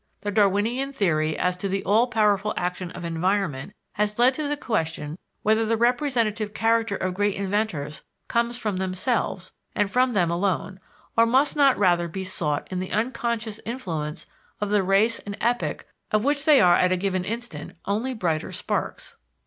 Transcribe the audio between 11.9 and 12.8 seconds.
be sought in